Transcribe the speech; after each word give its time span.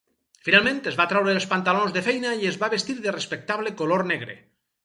Finalment 0.45 0.79
es 0.91 0.97
va 1.01 1.05
treure 1.11 1.35
els 1.37 1.45
pantalons 1.51 1.95
de 1.97 2.03
feina 2.09 2.33
i 2.41 2.49
es 2.53 2.57
va 2.65 2.73
vestir 2.75 2.99
de 3.05 3.17
respectable 3.19 3.79
color 3.83 4.07
negre. 4.15 4.39